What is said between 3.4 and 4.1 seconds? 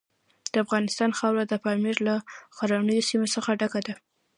ډکه ده.